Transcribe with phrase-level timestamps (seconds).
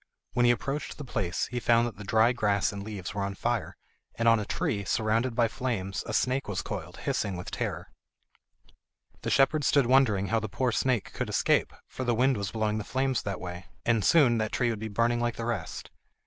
[0.33, 3.35] When he approached the place he found that the dry grass and leaves were on
[3.35, 3.77] fire,
[4.15, 7.91] and on a tree, surrounded by flames, a snake was coiled, hissing with terror.
[9.21, 12.79] The shepherd stood wondering how the poor snake could escape, for the wind was blowing
[12.79, 15.91] the flames that way, and soon that tree would be burning like the rest.